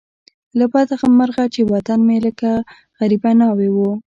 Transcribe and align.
له 0.59 0.65
بده 0.73 0.95
مرغه 1.19 1.45
چې 1.53 1.61
وطن 1.73 1.99
مې 2.07 2.17
لکه 2.25 2.49
غریبه 2.99 3.31
ناوې 3.39 3.69
وو. 3.75 3.89